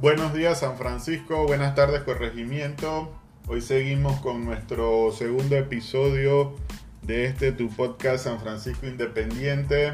Buenos 0.00 0.32
días 0.32 0.60
San 0.60 0.78
Francisco, 0.78 1.46
buenas 1.46 1.74
tardes 1.74 2.00
Corregimiento. 2.04 3.12
Hoy 3.46 3.60
seguimos 3.60 4.18
con 4.20 4.46
nuestro 4.46 5.12
segundo 5.12 5.56
episodio 5.56 6.56
de 7.02 7.26
este 7.26 7.52
tu 7.52 7.68
podcast 7.68 8.24
San 8.24 8.40
Francisco 8.40 8.86
Independiente, 8.86 9.92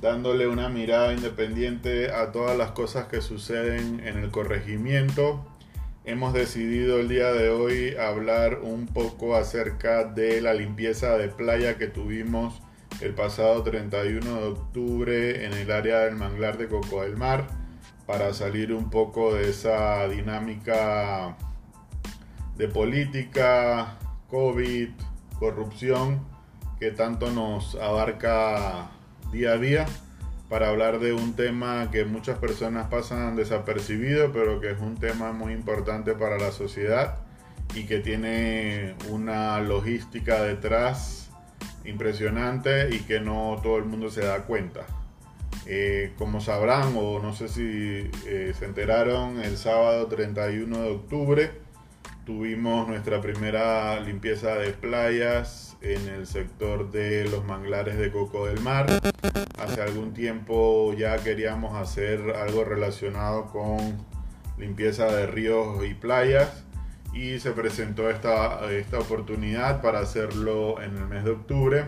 dándole 0.00 0.46
una 0.46 0.68
mirada 0.68 1.12
independiente 1.12 2.12
a 2.12 2.30
todas 2.30 2.56
las 2.56 2.70
cosas 2.70 3.08
que 3.08 3.20
suceden 3.20 3.98
en 4.06 4.16
el 4.16 4.30
corregimiento. 4.30 5.44
Hemos 6.04 6.32
decidido 6.32 7.00
el 7.00 7.08
día 7.08 7.32
de 7.32 7.50
hoy 7.50 7.96
hablar 7.96 8.60
un 8.62 8.86
poco 8.86 9.34
acerca 9.34 10.04
de 10.04 10.40
la 10.40 10.54
limpieza 10.54 11.18
de 11.18 11.26
playa 11.26 11.78
que 11.78 11.88
tuvimos 11.88 12.62
el 13.00 13.12
pasado 13.12 13.64
31 13.64 14.40
de 14.40 14.46
octubre 14.46 15.44
en 15.44 15.52
el 15.52 15.72
área 15.72 15.98
del 16.04 16.14
manglar 16.14 16.58
de 16.58 16.68
Coco 16.68 17.02
del 17.02 17.16
Mar 17.16 17.65
para 18.06 18.32
salir 18.32 18.72
un 18.72 18.90
poco 18.90 19.34
de 19.34 19.50
esa 19.50 20.06
dinámica 20.08 21.36
de 22.56 22.68
política, 22.68 23.98
COVID, 24.30 24.90
corrupción 25.38 26.20
que 26.78 26.90
tanto 26.90 27.30
nos 27.30 27.74
abarca 27.74 28.90
día 29.32 29.52
a 29.52 29.58
día 29.58 29.86
para 30.48 30.68
hablar 30.68 31.00
de 31.00 31.12
un 31.12 31.34
tema 31.34 31.90
que 31.90 32.04
muchas 32.04 32.38
personas 32.38 32.86
pasan 32.86 33.34
desapercibido, 33.34 34.32
pero 34.32 34.60
que 34.60 34.70
es 34.70 34.80
un 34.80 34.96
tema 34.96 35.32
muy 35.32 35.52
importante 35.52 36.12
para 36.14 36.38
la 36.38 36.52
sociedad 36.52 37.16
y 37.74 37.84
que 37.84 37.98
tiene 37.98 38.94
una 39.10 39.60
logística 39.60 40.42
detrás 40.42 41.30
impresionante 41.84 42.94
y 42.94 43.00
que 43.00 43.20
no 43.20 43.58
todo 43.62 43.78
el 43.78 43.84
mundo 43.84 44.10
se 44.10 44.20
da 44.20 44.42
cuenta. 44.42 44.86
Eh, 45.68 46.12
como 46.16 46.40
sabrán 46.40 46.94
o 46.96 47.18
no 47.18 47.34
sé 47.34 47.48
si 47.48 48.08
eh, 48.26 48.54
se 48.56 48.64
enteraron, 48.64 49.40
el 49.42 49.56
sábado 49.56 50.06
31 50.06 50.80
de 50.80 50.90
octubre 50.90 51.50
tuvimos 52.24 52.86
nuestra 52.86 53.20
primera 53.20 53.98
limpieza 53.98 54.54
de 54.54 54.72
playas 54.72 55.76
en 55.80 56.08
el 56.08 56.28
sector 56.28 56.92
de 56.92 57.24
los 57.24 57.44
manglares 57.44 57.98
de 57.98 58.12
Coco 58.12 58.46
del 58.46 58.60
Mar. 58.60 58.86
Hace 59.58 59.82
algún 59.82 60.14
tiempo 60.14 60.92
ya 60.94 61.16
queríamos 61.18 61.74
hacer 61.76 62.36
algo 62.36 62.64
relacionado 62.64 63.46
con 63.46 63.78
limpieza 64.58 65.06
de 65.06 65.26
ríos 65.26 65.84
y 65.84 65.94
playas 65.94 66.64
y 67.12 67.40
se 67.40 67.50
presentó 67.50 68.08
esta, 68.08 68.70
esta 68.72 69.00
oportunidad 69.00 69.80
para 69.82 69.98
hacerlo 69.98 70.80
en 70.80 70.96
el 70.96 71.06
mes 71.06 71.24
de 71.24 71.30
octubre 71.30 71.84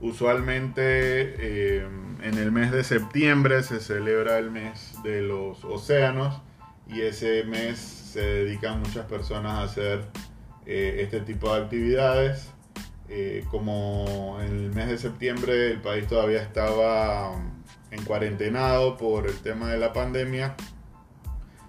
Usualmente 0.00 0.82
eh, 0.82 1.88
en 2.22 2.38
el 2.38 2.52
mes 2.52 2.70
de 2.70 2.84
septiembre 2.84 3.62
se 3.62 3.80
celebra 3.80 4.38
el 4.38 4.50
mes 4.50 4.94
de 5.02 5.22
los 5.22 5.64
océanos 5.64 6.42
y 6.86 7.00
ese 7.00 7.44
mes 7.44 7.78
se 7.78 8.20
dedican 8.20 8.80
muchas 8.80 9.06
personas 9.06 9.52
a 9.52 9.62
hacer 9.62 10.04
eh, 10.66 10.98
este 11.00 11.20
tipo 11.20 11.54
de 11.54 11.62
actividades. 11.62 12.50
Eh, 13.08 13.44
como 13.50 14.38
en 14.40 14.48
el 14.48 14.74
mes 14.74 14.88
de 14.88 14.98
septiembre 14.98 15.70
el 15.70 15.80
país 15.80 16.08
todavía 16.08 16.42
estaba 16.42 17.32
en 17.92 18.04
cuarentenado 18.04 18.96
por 18.96 19.28
el 19.28 19.38
tema 19.38 19.70
de 19.70 19.78
la 19.78 19.92
pandemia, 19.92 20.56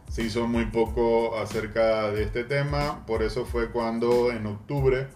se 0.09 0.23
hizo 0.23 0.47
muy 0.47 0.65
poco 0.65 1.37
acerca 1.37 2.09
de 2.09 2.23
este 2.23 2.43
tema, 2.43 3.05
por 3.05 3.21
eso 3.21 3.45
fue 3.45 3.69
cuando 3.69 4.31
en 4.31 4.47
octubre 4.47 5.09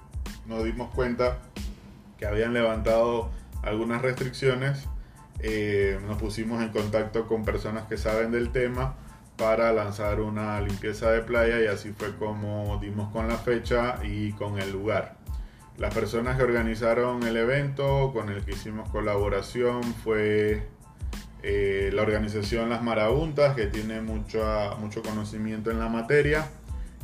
nos 0.46 0.64
dimos 0.64 0.94
cuenta 0.94 1.40
que 2.22 2.28
habían 2.28 2.54
levantado 2.54 3.32
algunas 3.64 4.04
restricciones, 4.04 4.88
eh, 5.40 6.00
nos 6.06 6.20
pusimos 6.20 6.62
en 6.62 6.70
contacto 6.70 7.28
con 7.28 7.44
personas 7.44 7.88
que 7.88 7.98
saben 7.98 8.32
del 8.32 8.52
tema 8.52 8.94
para 9.38 9.74
lanzar 9.74 10.22
una 10.22 10.62
limpieza 10.62 11.10
de 11.12 11.22
playa 11.22 11.60
y 11.60 11.66
así 11.66 11.94
fue 11.98 12.16
como 12.18 12.78
dimos 12.80 13.12
con 13.12 13.28
la 13.28 13.38
fecha 13.38 13.98
y 14.04 14.34
con 14.34 14.60
el 14.60 14.72
lugar. 14.72 15.16
Las 15.80 15.96
personas 15.96 16.38
que 16.38 16.44
organizaron 16.44 17.24
el 17.24 17.38
evento, 17.38 18.12
con 18.14 18.30
el 18.30 18.46
que 18.46 18.52
hicimos 18.52 18.88
colaboración, 18.90 19.82
fue 19.82 20.68
eh, 21.42 21.90
la 21.92 22.04
organización 22.04 22.70
Las 22.70 22.84
Marabuntas, 22.84 23.56
que 23.56 23.66
tiene 23.66 24.00
mucho, 24.02 24.44
mucho 24.80 25.02
conocimiento 25.02 25.72
en 25.72 25.80
la 25.80 25.90
materia. 25.90 26.48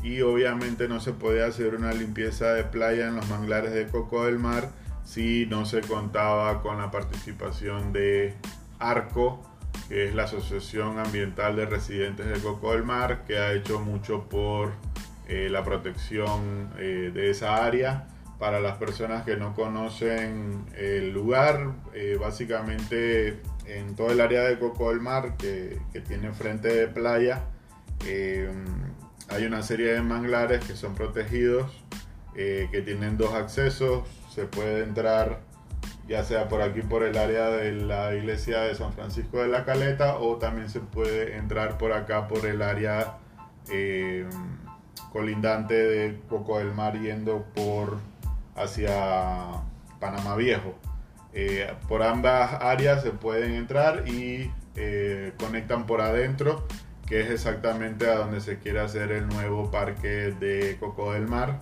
Y 0.04 0.22
obviamente 0.22 0.88
no 0.88 1.00
se 1.00 1.12
puede 1.12 1.44
hacer 1.44 1.74
una 1.74 1.92
limpieza 1.92 2.54
de 2.54 2.64
playa 2.64 3.08
en 3.08 3.16
los 3.16 3.28
manglares 3.30 3.74
de 3.74 3.88
Coco 3.88 4.26
del 4.26 4.38
Mar 4.38 4.70
si 5.08 5.46
no 5.46 5.66
se 5.66 5.82
contaba 5.82 6.62
con 6.62 6.78
la 6.80 6.92
participación 6.92 7.94
de 7.94 8.34
ARCO, 8.78 9.42
que 9.88 10.06
es 10.06 10.14
la 10.16 10.24
Asociación 10.24 11.00
Ambiental 11.00 11.56
de 11.56 11.66
Residentes 11.66 12.28
de 12.28 12.40
Coco 12.40 12.74
del 12.74 12.84
Mar, 12.84 13.24
que 13.26 13.38
ha 13.38 13.54
hecho 13.54 13.80
mucho 13.80 14.28
por 14.28 14.74
eh, 15.30 15.48
la 15.50 15.64
protección 15.64 16.72
eh, 16.78 17.12
de 17.14 17.30
esa 17.30 17.66
área. 17.66 18.08
Para 18.38 18.60
las 18.60 18.78
personas 18.78 19.24
que 19.24 19.38
no 19.38 19.56
conocen 19.56 20.66
el 20.76 21.12
lugar, 21.12 21.72
eh, 21.94 22.18
básicamente 22.20 23.42
en 23.66 23.96
todo 23.96 24.12
el 24.12 24.20
área 24.20 24.44
de 24.44 24.60
Coco 24.60 24.90
del 24.90 25.00
Mar, 25.00 25.38
que, 25.38 25.80
que 25.94 26.02
tiene 26.02 26.34
frente 26.34 26.68
de 26.68 26.88
playa, 26.88 27.46
hay 29.30 29.46
una 29.46 29.64
serie 29.64 29.94
de 29.94 30.02
manglares 30.02 30.64
que 30.66 30.76
son 30.76 30.94
protegidos, 30.94 31.84
que 32.36 32.84
tienen 32.86 33.18
dos 33.18 33.34
accesos, 33.34 34.04
se 34.38 34.46
puede 34.46 34.84
entrar 34.84 35.40
ya 36.08 36.24
sea 36.24 36.48
por 36.48 36.62
aquí 36.62 36.84
por 36.84 37.02
el 37.02 37.18
área 37.18 37.50
de 37.50 37.72
la 37.72 38.14
iglesia 38.14 38.60
de 38.60 38.76
San 38.76 38.94
Francisco 38.94 39.40
de 39.40 39.48
la 39.48 39.66
Caleta 39.66 40.20
o 40.20 40.36
también 40.36 40.70
se 40.70 40.80
puede 40.80 41.38
entrar 41.38 41.80
por 41.80 41.92
acá 41.92 42.28
por 42.28 42.46
el 42.46 42.62
área 42.62 43.18
eh, 43.72 44.28
colindante 45.12 45.74
de 45.74 46.22
Coco 46.30 46.60
del 46.60 46.72
Mar 46.72 47.02
yendo 47.02 47.48
por 47.56 47.98
hacia 48.56 49.64
Panamá 50.00 50.36
Viejo. 50.36 50.76
Eh, 51.34 51.74
por 51.88 52.04
ambas 52.04 52.62
áreas 52.62 53.02
se 53.02 53.10
pueden 53.10 53.54
entrar 53.54 54.08
y 54.08 54.52
eh, 54.76 55.34
conectan 55.40 55.88
por 55.88 56.02
adentro, 56.02 56.68
que 57.08 57.22
es 57.22 57.32
exactamente 57.32 58.08
a 58.08 58.18
donde 58.18 58.40
se 58.40 58.60
quiere 58.60 58.82
hacer 58.82 59.12
el 59.12 59.28
nuevo 59.30 59.72
parque 59.72 60.36
de 60.40 60.78
Coco 60.80 61.14
del 61.14 61.28
Mar 61.28 61.60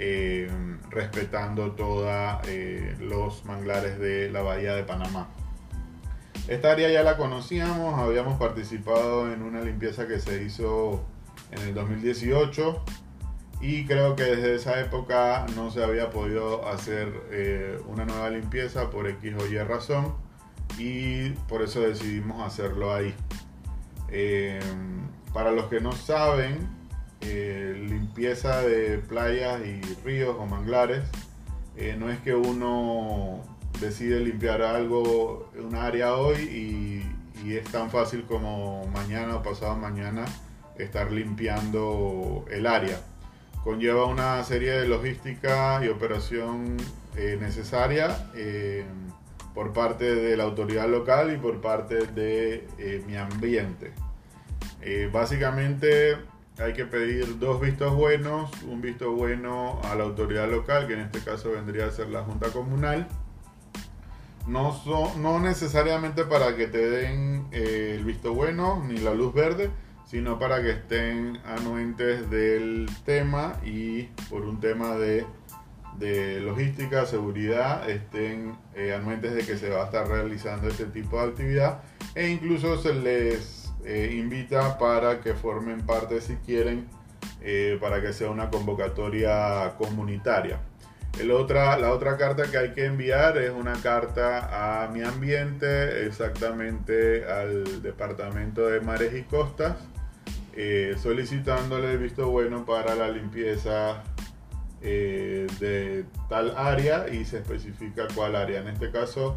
eh, 0.00 0.48
respetando 0.90 1.72
todos 1.72 2.08
eh, 2.46 2.96
los 3.00 3.44
manglares 3.44 3.98
de 3.98 4.30
la 4.30 4.42
bahía 4.42 4.74
de 4.74 4.84
Panamá. 4.84 5.28
Esta 6.46 6.70
área 6.70 6.88
ya 6.88 7.02
la 7.02 7.16
conocíamos, 7.16 7.98
habíamos 7.98 8.38
participado 8.38 9.32
en 9.32 9.42
una 9.42 9.60
limpieza 9.60 10.06
que 10.06 10.20
se 10.20 10.44
hizo 10.44 11.04
en 11.50 11.58
el 11.62 11.74
2018 11.74 12.80
y 13.60 13.86
creo 13.86 14.14
que 14.14 14.22
desde 14.22 14.54
esa 14.54 14.80
época 14.80 15.46
no 15.56 15.72
se 15.72 15.82
había 15.82 16.10
podido 16.10 16.68
hacer 16.68 17.12
eh, 17.32 17.80
una 17.88 18.04
nueva 18.04 18.30
limpieza 18.30 18.90
por 18.90 19.08
X 19.08 19.34
o 19.36 19.46
Y 19.46 19.58
razón 19.58 20.14
y 20.78 21.30
por 21.48 21.62
eso 21.62 21.80
decidimos 21.80 22.46
hacerlo 22.46 22.94
ahí. 22.94 23.14
para 25.34 25.50
los 25.50 25.66
que 25.66 25.80
no 25.80 25.90
saben, 25.90 26.77
eh, 27.20 27.84
limpieza 27.88 28.62
de 28.62 28.98
playas 28.98 29.60
y 29.64 29.80
ríos 30.04 30.36
o 30.38 30.46
manglares. 30.46 31.02
Eh, 31.76 31.96
no 31.98 32.10
es 32.10 32.18
que 32.20 32.34
uno 32.34 33.42
decide 33.80 34.20
limpiar 34.20 34.62
algo, 34.62 35.50
un 35.58 35.74
área 35.74 36.14
hoy 36.14 36.38
y, 36.38 37.14
es 37.48 37.64
tan 37.70 37.88
fácil 37.88 38.24
como 38.24 38.86
mañana 38.88 39.36
o 39.36 39.42
pasado 39.42 39.74
mañana 39.74 40.26
estar 40.76 41.10
limpiando 41.10 42.44
el 42.50 42.66
área. 42.66 43.00
Conlleva 43.64 44.04
una 44.04 44.42
serie 44.44 44.72
de 44.72 44.86
logística 44.86 45.80
y 45.82 45.88
operación 45.88 46.76
eh, 47.16 47.38
necesaria 47.40 48.30
por 49.54 49.72
parte 49.72 50.14
de 50.14 50.36
la 50.36 50.44
autoridad 50.44 50.88
local 50.88 51.32
y 51.32 51.38
por 51.38 51.60
parte 51.60 52.06
de 52.06 52.66
mi 53.06 53.16
ambiente. 53.16 53.92
básicamente 55.10 56.18
hay 56.58 56.72
que 56.72 56.84
pedir 56.84 57.38
dos 57.38 57.60
vistos 57.60 57.94
buenos, 57.94 58.50
un 58.64 58.80
visto 58.80 59.12
bueno 59.12 59.80
a 59.84 59.94
la 59.94 60.04
autoridad 60.04 60.50
local, 60.50 60.86
que 60.86 60.94
en 60.94 61.00
este 61.00 61.20
caso 61.20 61.52
vendría 61.52 61.86
a 61.86 61.90
ser 61.90 62.08
la 62.08 62.22
Junta 62.22 62.48
Comunal. 62.48 63.06
No, 64.46 64.74
no 65.18 65.40
necesariamente 65.40 66.24
para 66.24 66.56
que 66.56 66.66
te 66.66 66.88
den 66.88 67.46
eh, 67.52 67.96
el 67.98 68.04
visto 68.04 68.34
bueno 68.34 68.82
ni 68.84 68.96
la 68.98 69.14
luz 69.14 69.34
verde, 69.34 69.70
sino 70.06 70.38
para 70.38 70.62
que 70.62 70.70
estén 70.70 71.38
anuentes 71.44 72.28
del 72.30 72.88
tema 73.04 73.60
y 73.64 74.04
por 74.30 74.42
un 74.42 74.58
tema 74.58 74.96
de, 74.96 75.26
logística, 76.40 77.04
seguridad, 77.06 77.88
estén 77.90 78.56
eh, 78.74 78.94
anuentes 78.94 79.34
de 79.34 79.44
que 79.44 79.58
se 79.58 79.68
va 79.68 79.82
a 79.82 79.84
estar 79.86 80.08
realizando 80.08 80.68
este 80.68 80.86
tipo 80.86 81.20
de 81.20 81.28
actividad 81.28 81.82
e 82.14 82.28
incluso 82.28 82.80
se 82.80 82.94
les 82.94 83.57
eh, 83.88 84.14
invita 84.18 84.78
para 84.78 85.20
que 85.20 85.34
formen 85.34 85.80
parte 85.86 86.20
si 86.20 86.36
quieren, 86.36 86.86
eh, 87.40 87.78
para 87.80 88.02
que 88.02 88.12
sea 88.12 88.30
una 88.30 88.50
convocatoria 88.50 89.74
comunitaria. 89.78 90.60
El 91.18 91.32
otra, 91.32 91.76
la 91.78 91.92
otra 91.92 92.16
carta 92.16 92.48
que 92.50 92.58
hay 92.58 92.72
que 92.74 92.84
enviar 92.84 93.38
es 93.38 93.50
una 93.50 93.72
carta 93.82 94.84
a 94.84 94.88
mi 94.88 95.02
ambiente, 95.02 96.06
exactamente 96.06 97.24
al 97.24 97.82
Departamento 97.82 98.66
de 98.66 98.80
Mares 98.80 99.14
y 99.14 99.22
Costas, 99.22 99.76
eh, 100.54 100.94
solicitándole 101.00 101.92
el 101.92 101.98
visto 101.98 102.28
bueno 102.28 102.64
para 102.64 102.94
la 102.94 103.08
limpieza 103.08 104.04
eh, 104.80 105.48
de 105.58 106.04
tal 106.28 106.54
área 106.56 107.08
y 107.08 107.24
se 107.24 107.38
especifica 107.38 108.06
cuál 108.14 108.36
área. 108.36 108.60
En 108.60 108.68
este 108.68 108.92
caso 108.92 109.36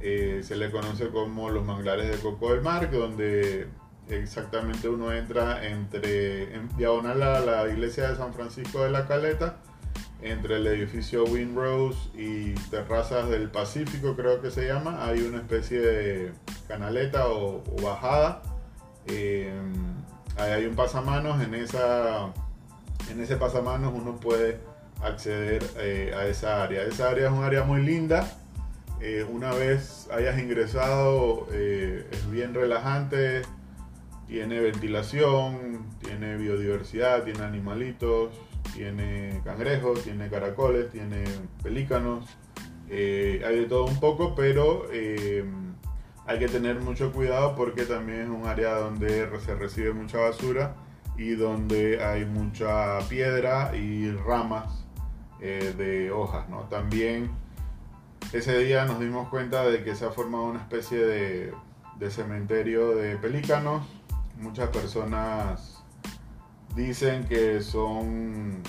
eh, 0.00 0.40
se 0.42 0.56
le 0.56 0.70
conoce 0.70 1.10
como 1.10 1.50
los 1.50 1.64
manglares 1.64 2.08
de 2.10 2.16
Coco 2.16 2.52
del 2.52 2.62
Mar, 2.62 2.90
donde 2.90 3.68
exactamente 4.16 4.88
uno 4.88 5.12
entra 5.12 5.66
entre 5.66 6.54
en 6.54 6.68
diagonal 6.76 7.22
a 7.22 7.40
la 7.40 7.68
iglesia 7.68 8.10
de 8.10 8.16
San 8.16 8.34
Francisco 8.34 8.82
de 8.84 8.90
la 8.90 9.06
Caleta, 9.06 9.56
entre 10.22 10.56
el 10.56 10.66
edificio 10.66 11.24
Windrose 11.24 11.98
y 12.14 12.52
Terrazas 12.70 13.28
del 13.30 13.50
Pacífico, 13.50 14.16
creo 14.16 14.42
que 14.42 14.50
se 14.50 14.66
llama. 14.66 15.04
Hay 15.06 15.22
una 15.22 15.38
especie 15.38 15.80
de 15.80 16.32
canaleta 16.68 17.28
o, 17.28 17.62
bajada. 17.82 18.42
Eh, 19.06 19.52
hay 20.36 20.66
un 20.66 20.76
pasamanos. 20.76 21.42
En, 21.42 21.54
esa, 21.54 22.32
en 23.10 23.20
ese 23.20 23.36
pasamanos 23.36 23.94
uno 23.94 24.16
puede 24.16 24.60
acceder 25.02 25.64
eh, 25.78 26.12
a 26.14 26.26
esa 26.26 26.62
área. 26.62 26.82
Esa 26.82 27.08
área 27.08 27.28
es 27.28 27.32
un 27.32 27.42
área 27.42 27.64
muy 27.64 27.82
linda. 27.82 28.30
Eh, 29.00 29.24
una 29.30 29.52
vez 29.52 30.08
hayas 30.12 30.38
ingresado, 30.38 31.46
es 31.50 32.30
bien 32.30 32.52
relajante 32.52 33.42
tiene 34.30 34.60
ventilación, 34.60 35.86
tiene 35.98 36.36
biodiversidad, 36.36 37.24
tiene 37.24 37.42
animalitos, 37.42 38.30
tiene 38.72 39.40
cangrejos, 39.44 40.04
tiene 40.04 40.28
caracoles, 40.28 40.88
tiene 40.90 41.24
pelícanos, 41.64 42.26
eh, 42.88 43.42
hay 43.44 43.58
de 43.58 43.66
todo 43.66 43.86
un 43.86 43.98
poco, 43.98 44.36
pero 44.36 44.86
eh, 44.92 45.44
hay 46.26 46.38
que 46.38 46.46
tener 46.46 46.78
mucho 46.78 47.12
cuidado 47.12 47.56
porque 47.56 47.82
también 47.82 48.20
es 48.20 48.28
un 48.28 48.46
área 48.46 48.74
donde 48.76 49.28
se 49.44 49.54
recibe 49.56 49.92
mucha 49.92 50.18
basura 50.18 50.76
y 51.18 51.30
donde 51.30 52.00
hay 52.00 52.24
mucha 52.24 53.00
piedra 53.08 53.74
y 53.76 54.12
ramas 54.12 54.86
eh, 55.40 55.74
de 55.76 56.12
hojas. 56.12 56.48
¿no? 56.48 56.68
También 56.68 57.32
ese 58.32 58.56
día 58.60 58.84
nos 58.84 59.00
dimos 59.00 59.28
cuenta 59.28 59.68
de 59.68 59.82
que 59.82 59.96
se 59.96 60.04
ha 60.04 60.10
formado 60.12 60.44
una 60.44 60.60
especie 60.60 60.98
de, 61.04 61.52
de 61.98 62.10
cementerio 62.12 62.94
de 62.94 63.16
pelícanos 63.16 63.82
Muchas 64.40 64.70
personas 64.70 65.82
dicen 66.74 67.24
que 67.24 67.60
son 67.60 68.62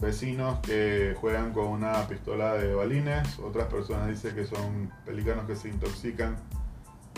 vecinos 0.00 0.58
que 0.60 1.16
juegan 1.18 1.52
con 1.52 1.68
una 1.68 2.06
pistola 2.06 2.54
de 2.54 2.74
balines, 2.74 3.38
otras 3.38 3.68
personas 3.68 4.08
dicen 4.08 4.34
que 4.34 4.44
son 4.44 4.92
pelícanos 5.06 5.46
que 5.46 5.56
se 5.56 5.68
intoxican 5.68 6.36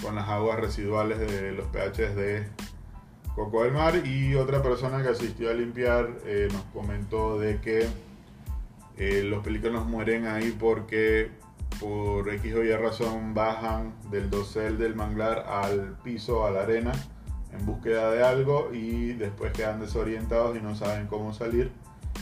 con 0.01 0.15
las 0.15 0.29
aguas 0.29 0.61
residuales 0.61 1.19
de 1.19 1.53
los 1.53 1.67
pHs 1.67 2.15
de 2.15 2.47
Coco 3.35 3.65
del 3.65 3.73
Mar 3.73 4.07
y 4.07 4.35
otra 4.37 4.63
persona 4.63 5.03
que 5.03 5.09
asistió 5.09 5.51
a 5.51 5.55
limpiar 5.55 6.11
eh, 6.25 6.49
nos 6.53 6.63
comentó 6.73 7.39
de 7.39 7.61
que 7.61 7.87
eh, 8.99 9.23
los 9.25 9.43
pelícanos 9.43 9.87
mueren 9.87 10.27
ahí 10.27 10.57
porque 10.59 11.31
por 11.81 12.29
X 12.29 12.55
o 12.55 12.63
Y 12.63 12.73
razón 12.73 13.35
bajan 13.35 13.95
del 14.11 14.31
dosel 14.31 14.79
del 14.79 14.95
manglar 14.95 15.45
al 15.49 15.97
piso, 16.03 16.47
a 16.47 16.51
la 16.51 16.63
arena 16.63 16.93
en 17.61 17.67
búsqueda 17.67 18.11
de 18.11 18.23
algo 18.23 18.71
y 18.73 19.13
después 19.13 19.53
quedan 19.53 19.81
desorientados 19.81 20.57
y 20.57 20.61
no 20.61 20.75
saben 20.75 21.07
cómo 21.07 21.33
salir 21.33 21.71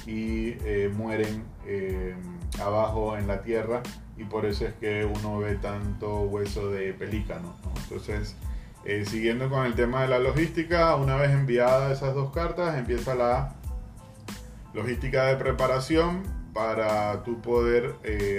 y 0.06 0.56
eh, 0.64 0.90
mueren 0.94 1.44
eh, 1.66 2.14
abajo 2.60 3.16
en 3.16 3.26
la 3.26 3.42
tierra 3.42 3.82
y 4.16 4.24
por 4.24 4.46
eso 4.46 4.66
es 4.66 4.74
que 4.74 5.04
uno 5.04 5.38
ve 5.38 5.54
tanto 5.56 6.22
hueso 6.22 6.70
de 6.70 6.92
pelícano. 6.92 7.54
Entonces, 7.84 8.34
eh, 8.84 9.04
siguiendo 9.04 9.48
con 9.48 9.64
el 9.64 9.74
tema 9.74 10.02
de 10.02 10.08
la 10.08 10.18
logística, 10.18 10.96
una 10.96 11.16
vez 11.16 11.30
enviadas 11.30 11.98
esas 11.98 12.14
dos 12.14 12.32
cartas, 12.32 12.76
empieza 12.76 13.14
la 13.14 13.54
logística 14.74 15.26
de 15.26 15.36
preparación. 15.36 16.36
Para 16.52 17.22
tú 17.22 17.40
poder 17.40 17.94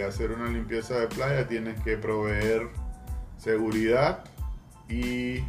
hacer 0.05 0.31
una 0.31 0.49
limpieza 0.49 0.99
de 0.99 1.07
playa 1.07 1.47
tienes 1.47 1.79
que 1.81 1.95
proveer 1.95 2.67
seguridad 3.37 4.25
y 4.89 5.41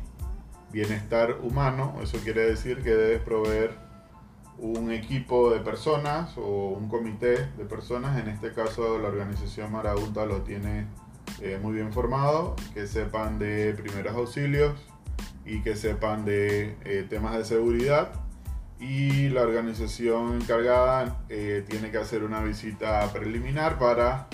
bienestar 0.72 1.38
humano, 1.42 1.98
eso 2.02 2.18
quiere 2.18 2.42
decir 2.42 2.82
que 2.82 2.90
debes 2.90 3.20
proveer 3.22 3.74
un 4.58 4.90
equipo 4.92 5.50
de 5.50 5.60
personas 5.60 6.36
o 6.36 6.76
un 6.78 6.88
comité 6.88 7.46
de 7.56 7.64
personas, 7.64 8.18
en 8.20 8.28
este 8.28 8.52
caso 8.52 8.98
la 8.98 9.08
organización 9.08 9.72
Marabunta 9.72 10.26
lo 10.26 10.42
tiene 10.42 10.86
eh, 11.40 11.58
muy 11.62 11.74
bien 11.74 11.92
formado, 11.92 12.56
que 12.74 12.86
sepan 12.86 13.38
de 13.38 13.74
primeros 13.74 14.14
auxilios 14.14 14.74
y 15.46 15.62
que 15.62 15.76
sepan 15.76 16.24
de 16.24 16.76
eh, 16.84 17.06
temas 17.08 17.36
de 17.36 17.44
seguridad. 17.44 18.12
Y 18.78 19.28
la 19.28 19.42
organización 19.42 20.40
encargada 20.40 21.22
eh, 21.28 21.64
tiene 21.68 21.90
que 21.90 21.98
hacer 21.98 22.24
una 22.24 22.40
visita 22.40 23.10
preliminar 23.12 23.78
para 23.78 24.28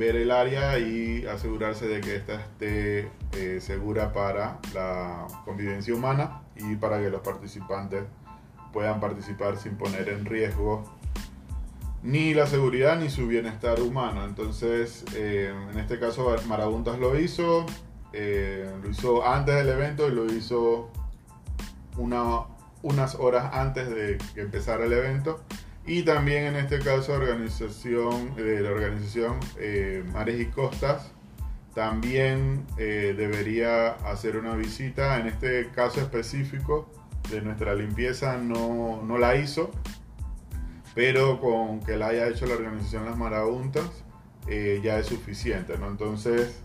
ver 0.00 0.16
el 0.16 0.30
área 0.30 0.78
y 0.78 1.26
asegurarse 1.26 1.86
de 1.86 2.00
que 2.00 2.16
ésta 2.16 2.36
esté 2.36 3.10
eh, 3.32 3.60
segura 3.60 4.14
para 4.14 4.58
la 4.72 5.26
convivencia 5.44 5.94
humana 5.94 6.40
y 6.56 6.76
para 6.76 6.98
que 7.00 7.10
los 7.10 7.20
participantes 7.20 8.04
puedan 8.72 8.98
participar 8.98 9.58
sin 9.58 9.76
poner 9.76 10.08
en 10.08 10.24
riesgo 10.24 10.90
ni 12.02 12.32
la 12.32 12.46
seguridad 12.46 12.98
ni 12.98 13.10
su 13.10 13.26
bienestar 13.26 13.78
humano. 13.82 14.24
Entonces, 14.24 15.04
eh, 15.14 15.52
en 15.70 15.78
este 15.78 16.00
caso, 16.00 16.34
Marabuntas 16.48 16.98
lo 16.98 17.20
hizo, 17.20 17.66
eh, 18.14 18.72
lo 18.82 18.88
hizo 18.88 19.26
antes 19.28 19.54
del 19.54 19.68
evento 19.68 20.08
y 20.08 20.12
lo 20.12 20.32
hizo 20.32 20.88
una, 21.98 22.46
unas 22.80 23.16
horas 23.16 23.50
antes 23.52 23.90
de 23.90 24.16
que 24.34 24.40
empezara 24.40 24.86
el 24.86 24.94
evento 24.94 25.42
y 25.86 26.02
también 26.02 26.44
en 26.44 26.56
este 26.56 26.78
caso 26.78 27.14
organización, 27.14 28.34
eh, 28.36 28.60
la 28.62 28.70
organización 28.70 29.40
eh, 29.58 30.04
Mares 30.12 30.40
y 30.40 30.46
Costas 30.46 31.12
también 31.74 32.66
eh, 32.76 33.14
debería 33.16 33.92
hacer 34.10 34.36
una 34.36 34.54
visita. 34.54 35.18
En 35.18 35.26
este 35.26 35.70
caso 35.70 36.00
específico 36.00 36.90
de 37.30 37.40
nuestra 37.40 37.74
limpieza 37.74 38.36
no, 38.36 39.02
no 39.02 39.18
la 39.18 39.36
hizo, 39.36 39.70
pero 40.94 41.40
con 41.40 41.80
que 41.80 41.96
la 41.96 42.08
haya 42.08 42.28
hecho 42.28 42.46
la 42.46 42.54
organización 42.54 43.06
Las 43.06 43.16
Marabuntas 43.16 44.04
ya 44.82 44.98
es 44.98 45.06
suficiente. 45.06 45.78
¿no? 45.78 45.86
Entonces, 45.86 46.60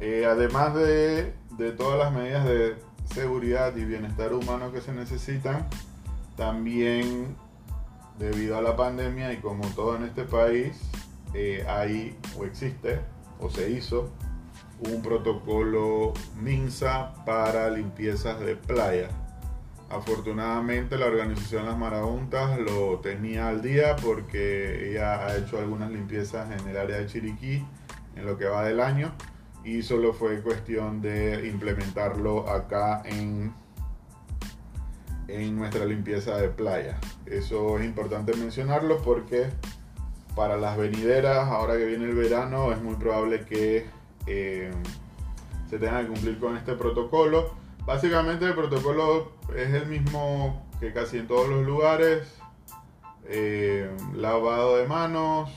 además 0.00 0.74
de, 0.74 1.32
de 1.56 1.72
todas 1.72 1.98
las 1.98 2.12
medidas 2.12 2.44
de 2.44 2.76
seguridad 3.14 3.74
y 3.76 3.86
bienestar 3.86 4.34
humano 4.34 4.70
que 4.70 4.82
se 4.82 4.92
necesitan, 4.92 5.66
también 6.36 7.34
debido 8.18 8.56
a 8.56 8.62
la 8.62 8.76
pandemia 8.76 9.32
y 9.32 9.38
como 9.38 9.66
todo 9.68 9.96
en 9.96 10.04
este 10.04 10.24
país, 10.24 10.80
eh, 11.34 11.64
hay 11.68 12.16
o 12.38 12.44
existe 12.44 13.00
o 13.40 13.50
se 13.50 13.70
hizo 13.70 14.12
un 14.80 15.02
protocolo 15.02 16.12
MINSA 16.40 17.24
para 17.24 17.70
limpiezas 17.70 18.40
de 18.40 18.56
playa. 18.56 19.08
Afortunadamente 19.90 20.96
la 20.96 21.06
organización 21.06 21.66
Las 21.66 21.76
Marabuntas 21.76 22.58
lo 22.58 22.98
tenía 23.00 23.48
al 23.48 23.60
día 23.60 23.96
porque 23.96 24.90
ella 24.90 25.26
ha 25.26 25.36
hecho 25.36 25.58
algunas 25.58 25.90
limpiezas 25.90 26.50
en 26.50 26.66
el 26.68 26.76
área 26.76 26.96
de 26.98 27.06
Chiriquí 27.06 27.64
en 28.16 28.26
lo 28.26 28.38
que 28.38 28.46
va 28.46 28.64
del 28.64 28.80
año 28.80 29.12
y 29.64 29.82
solo 29.82 30.12
fue 30.12 30.40
cuestión 30.40 31.02
de 31.02 31.46
implementarlo 31.48 32.48
acá 32.48 33.02
en 33.04 33.52
en 35.32 35.56
nuestra 35.56 35.84
limpieza 35.84 36.36
de 36.36 36.48
playa. 36.48 36.98
Eso 37.26 37.78
es 37.78 37.84
importante 37.84 38.34
mencionarlo 38.34 39.00
porque 39.02 39.48
para 40.34 40.56
las 40.56 40.76
venideras, 40.76 41.48
ahora 41.48 41.76
que 41.76 41.84
viene 41.84 42.04
el 42.04 42.14
verano, 42.14 42.72
es 42.72 42.82
muy 42.82 42.94
probable 42.96 43.44
que 43.44 43.86
eh, 44.26 44.70
se 45.68 45.78
tenga 45.78 46.00
que 46.02 46.08
cumplir 46.08 46.38
con 46.38 46.56
este 46.56 46.74
protocolo. 46.74 47.54
Básicamente 47.84 48.44
el 48.44 48.54
protocolo 48.54 49.32
es 49.56 49.72
el 49.74 49.86
mismo 49.86 50.66
que 50.80 50.92
casi 50.92 51.18
en 51.18 51.26
todos 51.26 51.48
los 51.48 51.66
lugares. 51.66 52.38
Eh, 53.28 53.90
lavado 54.14 54.76
de 54.76 54.86
manos, 54.86 55.50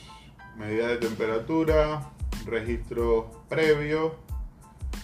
medida 0.56 0.88
de 0.88 0.98
temperatura, 0.98 2.12
registro 2.46 3.32
previo 3.50 4.16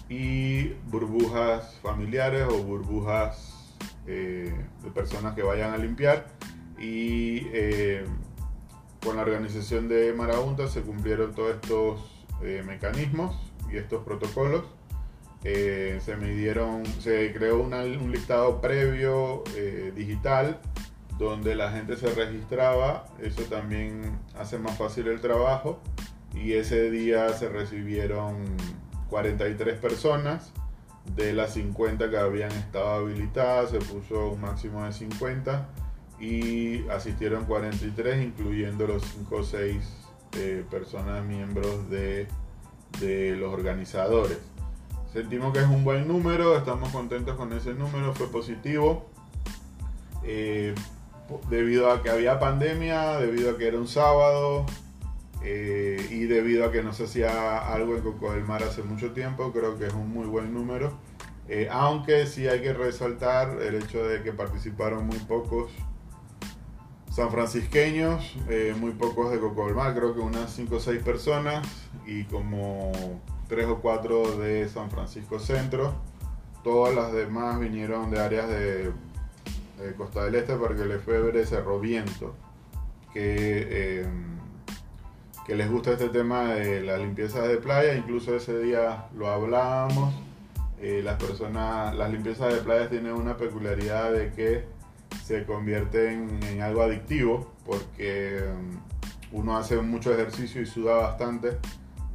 y 0.10 0.74
burbujas 0.90 1.80
familiares 1.82 2.48
o 2.50 2.58
burbujas 2.64 3.61
eh, 4.08 4.54
de 4.84 4.92
personas 4.92 5.36
que 5.36 5.44
vayan 5.44 5.74
a 5.74 5.78
limpiar 5.78 6.28
y 6.80 7.48
eh, 7.54 8.04
con 9.04 9.16
la 9.16 9.22
organización 9.22 9.88
de 9.88 10.14
Marabunta 10.14 10.68
se 10.68 10.82
cumplieron 10.82 11.36
todos 11.36 11.56
estos 11.56 12.26
eh, 12.44 12.64
mecanismos 12.66 13.36
y 13.72 13.78
estos 13.78 14.04
protocolos. 14.04 14.64
se 15.44 16.18
midieron, 16.20 16.86
se 16.86 17.34
creó 17.34 17.62
un 17.62 18.12
listado 18.12 18.62
previo 18.62 19.44
digital 19.96 20.60
donde 21.18 21.56
la 21.56 21.72
gente 21.72 21.98
se 21.98 22.14
registraba, 22.14 23.08
eso 23.22 23.44
también 23.44 24.20
hace 24.38 24.58
más 24.58 24.78
fácil 24.78 25.08
el 25.08 25.22
trabajo. 25.22 25.80
Y 26.34 26.54
ese 26.54 26.90
día 26.90 27.30
se 27.30 27.50
recibieron 27.50 28.38
43 29.10 29.78
personas 29.80 30.52
de 31.06 31.34
las 31.34 31.54
50 31.54 32.10
que 32.10 32.18
habían 32.18 32.52
estado 32.52 32.90
habilitadas, 32.90 33.72
se 33.72 33.80
puso 33.80 34.30
un 34.30 34.42
máximo 34.42 34.84
de 34.86 34.94
50 34.94 35.70
y 36.20 36.88
asistieron 36.90 37.46
43, 37.46 38.24
incluyendo 38.24 38.88
los 38.88 39.04
5 39.04 39.36
o 39.36 39.44
6 39.44 39.76
eh, 40.38 40.64
personas 40.70 41.26
miembros 41.26 41.90
de, 41.90 42.28
de 43.00 43.36
los 43.36 43.54
organizadores. 43.54 44.38
Sentimos 45.12 45.52
que 45.52 45.60
es 45.60 45.68
un 45.68 45.84
buen 45.84 46.08
número, 46.08 46.56
estamos 46.56 46.90
contentos 46.90 47.36
con 47.36 47.52
ese 47.52 47.74
número, 47.74 48.14
fue 48.14 48.28
positivo. 48.28 49.10
Eh, 50.24 50.74
debido 51.50 51.92
a 51.92 52.02
que 52.02 52.10
había 52.10 52.40
pandemia, 52.40 53.18
debido 53.18 53.52
a 53.52 53.58
que 53.58 53.68
era 53.68 53.78
un 53.78 53.88
sábado 53.88 54.66
eh, 55.44 56.08
y 56.10 56.26
debido 56.26 56.66
a 56.66 56.72
que 56.72 56.84
no 56.84 56.94
se 56.94 57.06
hacía 57.06 57.74
algo 57.74 57.96
en 57.96 58.02
Coco 58.02 58.34
del 58.34 58.44
Mar 58.44 58.64
hace 58.64 58.84
mucho 58.84 59.12
tiempo, 59.12 59.52
creo 59.52 59.78
que 59.78 59.88
es 59.88 59.94
un 59.94 60.10
muy 60.10 60.28
buen 60.28 60.54
número. 60.54 60.98
Eh, 61.48 61.68
aunque 61.72 62.28
sí 62.28 62.48
hay 62.48 62.62
que 62.62 62.74
resaltar 62.74 63.62
el 63.62 63.76
hecho 63.76 64.06
de 64.06 64.22
que 64.22 64.32
participaron 64.32 65.06
muy 65.06 65.18
pocos 65.20 65.72
sanfrancisqueños, 67.10 68.38
eh, 68.48 68.74
muy 68.80 68.92
pocos 68.92 69.32
de 69.32 69.40
Coco 69.40 69.66
del 69.66 69.76
Mar, 69.76 69.94
creo 69.96 70.14
que 70.14 70.22
unas 70.22 70.54
5 70.54 70.76
o 70.76 70.80
6 70.80 71.04
personas 71.04 71.68
y 72.06 72.24
como 72.26 72.92
3 73.50 73.68
o 73.68 73.82
4 73.82 74.38
de 74.38 74.70
San 74.70 74.90
Francisco 74.90 75.40
Centro. 75.40 75.94
Todas 76.64 76.96
las 76.96 77.12
demás 77.12 77.60
vinieron 77.60 78.12
de 78.12 78.20
áreas 78.20 78.48
de 78.48 78.94
Costa 79.98 80.24
del 80.24 80.36
Este, 80.36 80.56
Parque 80.56 80.86
Lefebvre, 80.86 81.46
Cerro 81.46 81.80
Viento, 81.80 82.36
que, 83.14 83.68
eh, 83.70 84.06
que 85.46 85.56
les 85.56 85.70
gusta 85.70 85.92
este 85.92 86.10
tema 86.10 86.46
de 86.46 86.82
la 86.82 86.98
limpieza 86.98 87.42
de 87.42 87.58
playa, 87.58 87.96
incluso 87.96 88.36
ese 88.36 88.60
día 88.60 89.08
lo 89.16 89.30
hablábamos. 89.30 90.14
Eh, 90.80 91.02
las 91.04 91.22
personas, 91.22 91.96
las 91.96 92.12
limpiezas 92.12 92.54
de 92.54 92.60
playas 92.62 92.90
tienen 92.90 93.14
una 93.14 93.38
peculiaridad 93.38 94.12
de 94.12 94.32
que 94.32 94.66
se 95.24 95.46
convierten 95.46 96.40
en 96.44 96.62
algo 96.62 96.82
adictivo 96.82 97.52
porque 97.66 98.42
mm, 98.44 99.36
uno 99.38 99.58
hace 99.58 99.78
mucho 99.78 100.12
ejercicio 100.12 100.62
y 100.62 100.66
suda 100.66 100.96
bastante 100.96 101.58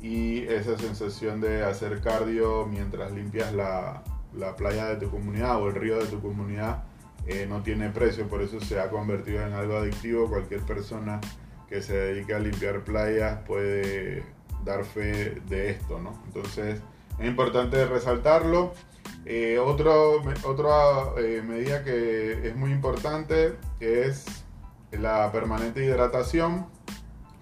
y 0.02 0.40
esa 0.42 0.76
sensación 0.76 1.40
de 1.40 1.64
hacer 1.64 2.00
cardio 2.00 2.66
mientras 2.66 3.12
limpias 3.12 3.52
la, 3.52 4.02
la 4.36 4.56
playa 4.56 4.86
de 4.86 4.96
tu 4.96 5.10
comunidad 5.10 5.60
o 5.62 5.68
el 5.68 5.74
río 5.74 5.98
de 5.98 6.06
tu 6.06 6.20
comunidad 6.20 6.84
eh, 7.26 7.46
no 7.48 7.62
tiene 7.62 7.90
precio, 7.90 8.28
por 8.28 8.40
eso 8.40 8.60
se 8.60 8.78
ha 8.78 8.88
convertido 8.88 9.44
en 9.44 9.52
algo 9.52 9.76
adictivo. 9.76 10.28
Cualquier 10.28 10.60
persona 10.60 11.20
que 11.68 11.82
se 11.82 11.96
dedique 11.96 12.34
a 12.34 12.38
limpiar 12.38 12.84
playas 12.84 13.40
puede 13.46 14.24
dar 14.64 14.84
fe 14.84 15.40
de 15.48 15.70
esto, 15.70 15.98
¿no? 15.98 16.20
Entonces 16.26 16.80
es 17.18 17.26
importante 17.26 17.84
resaltarlo. 17.86 18.72
Eh, 19.24 19.58
otra 19.58 19.92
eh, 21.18 21.42
medida 21.46 21.82
que 21.82 22.48
es 22.48 22.56
muy 22.56 22.70
importante 22.70 23.56
es 23.80 24.24
la 24.92 25.30
permanente 25.32 25.84
hidratación. 25.84 26.66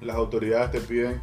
Las 0.00 0.16
autoridades 0.16 0.70
te 0.70 0.80
piden 0.80 1.20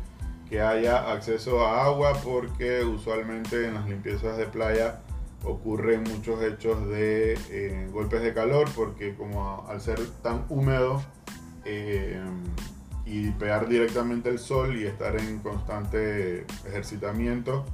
que 0.49 0.61
haya 0.61 1.11
acceso 1.11 1.65
a 1.65 1.85
agua 1.85 2.13
porque 2.23 2.83
usualmente 2.83 3.67
en 3.67 3.75
las 3.75 3.87
limpiezas 3.87 4.37
de 4.37 4.45
playa 4.45 4.99
ocurren 5.43 6.03
muchos 6.03 6.43
hechos 6.43 6.87
de 6.89 7.33
eh, 7.49 7.87
golpes 7.91 8.21
de 8.21 8.33
calor 8.33 8.67
porque 8.75 9.15
como 9.15 9.65
al 9.67 9.81
ser 9.81 9.99
tan 10.21 10.45
húmedo 10.49 11.01
eh, 11.65 12.21
y 13.11 13.31
pegar 13.31 13.67
directamente 13.67 14.29
el 14.29 14.39
sol 14.39 14.77
y 14.77 14.85
estar 14.85 15.19
en 15.19 15.39
constante 15.39 16.45
ejercitamiento 16.65 17.65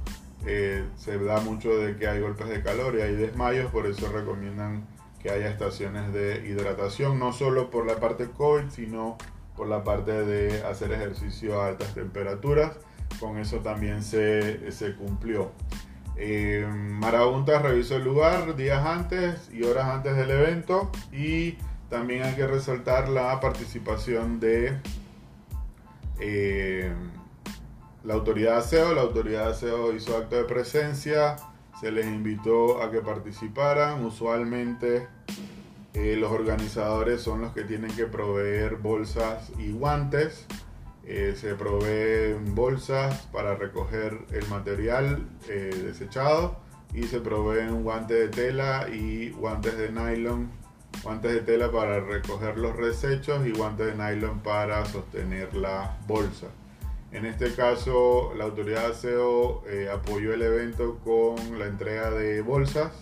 eh, 0.46 0.84
se 0.96 1.18
da 1.18 1.40
mucho 1.40 1.76
de 1.78 1.96
que 1.96 2.08
hay 2.08 2.20
golpes 2.20 2.48
de 2.48 2.62
calor 2.62 2.96
y 2.96 3.02
hay 3.02 3.14
desmayos 3.14 3.70
por 3.70 3.86
eso 3.86 4.10
recomiendan 4.10 4.86
que 5.22 5.30
haya 5.30 5.48
estaciones 5.48 6.12
de 6.12 6.48
hidratación 6.48 7.18
no 7.18 7.32
solo 7.32 7.70
por 7.70 7.86
la 7.86 7.96
parte 8.00 8.28
COVID 8.30 8.70
sino 8.70 9.16
por 9.58 9.66
la 9.66 9.82
parte 9.82 10.12
de 10.12 10.62
hacer 10.62 10.92
ejercicio 10.92 11.60
a 11.60 11.66
altas 11.66 11.92
temperaturas. 11.92 12.76
Con 13.18 13.38
eso 13.38 13.58
también 13.58 14.04
se, 14.04 14.70
se 14.70 14.94
cumplió. 14.94 15.50
Eh, 16.16 16.64
Marabunta 16.70 17.58
revisó 17.58 17.96
el 17.96 18.04
lugar 18.04 18.54
días 18.56 18.86
antes 18.86 19.50
y 19.52 19.64
horas 19.64 19.86
antes 19.86 20.16
del 20.16 20.30
evento 20.30 20.90
y 21.12 21.58
también 21.90 22.22
hay 22.22 22.34
que 22.34 22.46
resaltar 22.46 23.08
la 23.08 23.40
participación 23.40 24.38
de 24.40 24.78
eh, 26.20 26.92
la 28.04 28.14
autoridad 28.14 28.52
de 28.52 28.58
aseo. 28.58 28.94
La 28.94 29.02
autoridad 29.02 29.46
de 29.46 29.52
aseo 29.52 29.92
hizo 29.94 30.16
acto 30.16 30.36
de 30.36 30.44
presencia, 30.44 31.36
se 31.80 31.90
les 31.92 32.06
invitó 32.06 32.82
a 32.82 32.90
que 32.90 33.00
participaran. 33.00 34.04
Usualmente 34.04 35.08
eh, 35.94 36.16
los 36.18 36.30
organizadores 36.32 37.20
son 37.20 37.42
los 37.42 37.52
que 37.52 37.64
tienen 37.64 37.94
que 37.94 38.06
proveer 38.06 38.76
bolsas 38.76 39.50
y 39.58 39.72
guantes. 39.72 40.46
Eh, 41.04 41.34
se 41.36 41.54
proveen 41.54 42.54
bolsas 42.54 43.26
para 43.32 43.54
recoger 43.54 44.18
el 44.30 44.46
material 44.48 45.26
desechado 45.46 46.58
y 46.92 47.04
se 47.04 47.20
proveen 47.20 47.82
guantes 47.82 48.18
de 48.18 48.28
tela 48.28 48.88
y 48.90 49.30
guantes 49.30 49.76
de 49.76 49.90
nylon, 49.90 50.50
guantes 51.02 51.32
de 51.32 51.40
tela 51.40 51.70
para 51.70 52.00
recoger 52.00 52.58
los 52.58 52.76
desechos 52.76 53.46
y 53.46 53.52
guantes 53.52 53.86
de 53.86 53.94
nylon 53.94 54.40
para 54.40 54.84
sostener 54.86 55.54
la 55.54 55.96
bolsa. 56.06 56.48
En 57.10 57.24
este 57.24 57.54
caso, 57.54 58.32
la 58.36 58.44
autoridad 58.44 58.82
de 58.82 58.92
aseo 58.92 59.62
eh, 59.66 59.88
apoyó 59.90 60.34
el 60.34 60.42
evento 60.42 60.98
con 61.04 61.58
la 61.58 61.66
entrega 61.66 62.10
de 62.10 62.42
bolsas, 62.42 62.92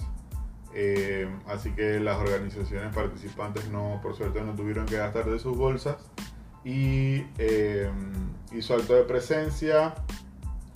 así 1.46 1.70
que 1.72 1.98
las 2.00 2.18
organizaciones 2.18 2.94
participantes 2.94 3.68
no, 3.70 3.98
por 4.02 4.14
suerte, 4.14 4.42
no 4.42 4.54
tuvieron 4.54 4.84
que 4.84 4.98
gastar 4.98 5.24
de 5.24 5.38
sus 5.38 5.56
bolsas 5.56 5.96
y 6.66 7.24
eh, 7.38 7.88
hizo 8.50 8.74
acto 8.74 8.94
de 8.94 9.04
presencia 9.04 9.94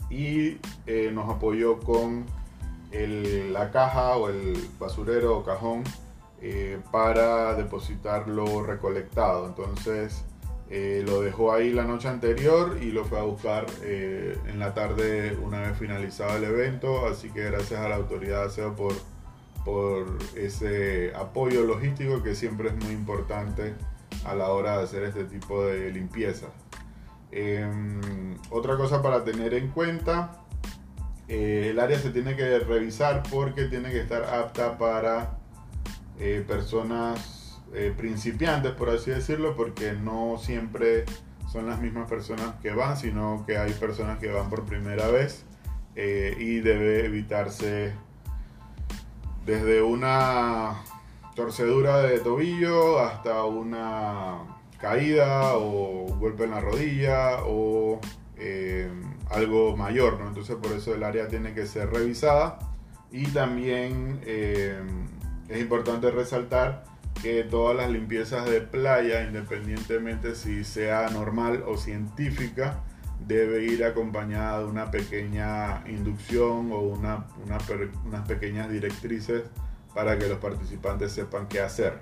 y 0.08 0.58
eh, 0.86 1.10
nos 1.12 1.28
apoyó 1.28 1.80
con 1.80 2.26
la 2.92 3.70
caja 3.72 4.16
o 4.16 4.28
el 4.28 4.56
basurero 4.78 5.38
o 5.38 5.44
cajón 5.44 5.82
eh, 6.40 6.78
para 6.90 7.54
depositar 7.54 8.28
lo 8.28 8.62
recolectado. 8.62 9.46
Entonces 9.46 10.24
lo 10.70 11.20
dejó 11.20 11.52
ahí 11.52 11.72
la 11.72 11.82
noche 11.82 12.06
anterior 12.06 12.78
y 12.80 12.92
lo 12.92 13.04
fue 13.04 13.18
a 13.18 13.22
buscar 13.22 13.66
en 13.82 14.60
la 14.60 14.72
tarde 14.72 15.36
una 15.42 15.62
vez 15.62 15.76
finalizado 15.76 16.36
el 16.36 16.44
evento. 16.44 17.08
Así 17.08 17.28
que 17.30 17.42
gracias 17.42 17.80
a 17.80 17.88
la 17.88 17.96
autoridad 17.96 18.44
aseo 18.44 18.76
por, 18.76 18.92
por 19.64 20.06
ese 20.36 21.12
apoyo 21.16 21.64
logístico 21.64 22.22
que 22.22 22.36
siempre 22.36 22.68
es 22.68 22.76
muy 22.76 22.92
importante 22.92 23.74
a 24.24 24.34
la 24.34 24.50
hora 24.50 24.78
de 24.78 24.84
hacer 24.84 25.02
este 25.04 25.24
tipo 25.24 25.64
de 25.64 25.90
limpieza. 25.90 26.46
Em, 27.32 28.36
otra 28.50 28.76
cosa 28.76 29.02
para 29.02 29.24
tener 29.24 29.54
en 29.54 29.68
cuenta, 29.68 30.44
eh, 31.28 31.68
el 31.70 31.78
área 31.78 31.98
se 31.98 32.10
tiene 32.10 32.36
que 32.36 32.58
revisar 32.58 33.22
porque 33.30 33.66
tiene 33.66 33.90
que 33.90 34.00
estar 34.00 34.24
apta 34.24 34.76
para 34.78 35.38
eh, 36.20 36.44
personas 36.46 37.60
eh, 37.74 37.92
principiantes, 37.96 38.72
por 38.72 38.90
así 38.90 39.10
decirlo, 39.10 39.56
porque 39.56 39.92
no 39.92 40.38
siempre 40.38 41.04
son 41.50 41.66
las 41.66 41.80
mismas 41.80 42.08
personas 42.08 42.54
que 42.62 42.70
van, 42.70 42.96
sino 42.96 43.44
que 43.46 43.58
hay 43.58 43.72
personas 43.72 44.18
que 44.18 44.30
van 44.30 44.48
por 44.48 44.64
primera 44.64 45.08
vez 45.08 45.44
y 45.96 46.60
debe 46.60 47.04
evitarse 47.04 47.92
desde 49.44 49.82
una 49.82 50.76
torcedura 51.34 52.02
de 52.02 52.18
tobillo 52.20 53.00
hasta 53.00 53.44
una 53.44 54.60
caída 54.78 55.54
o 55.54 56.04
un 56.04 56.20
golpe 56.20 56.44
en 56.44 56.50
la 56.50 56.60
rodilla 56.60 57.44
o 57.44 58.00
eh, 58.36 58.90
algo 59.30 59.76
mayor, 59.76 60.18
¿no? 60.20 60.28
Entonces 60.28 60.56
por 60.56 60.72
eso 60.72 60.94
el 60.94 61.02
área 61.02 61.28
tiene 61.28 61.52
que 61.52 61.66
ser 61.66 61.90
revisada 61.90 62.58
y 63.10 63.26
también 63.28 64.20
eh, 64.24 64.80
es 65.50 65.60
importante 65.60 66.10
resaltar 66.10 66.84
que 67.22 67.44
todas 67.44 67.76
las 67.76 67.90
limpiezas 67.90 68.48
de 68.48 68.60
playa, 68.60 69.24
independientemente 69.24 70.34
si 70.34 70.64
sea 70.64 71.08
normal 71.10 71.64
o 71.66 71.76
científica, 71.76 72.82
debe 73.26 73.64
ir 73.64 73.84
acompañada 73.84 74.60
de 74.60 74.64
una 74.64 74.90
pequeña 74.90 75.82
inducción 75.86 76.72
o 76.72 76.80
una, 76.80 77.26
unas 78.06 78.26
pequeñas 78.26 78.70
directrices 78.70 79.42
para 79.94 80.18
que 80.18 80.28
los 80.28 80.38
participantes 80.38 81.12
sepan 81.12 81.48
qué 81.48 81.60
hacer. 81.60 81.98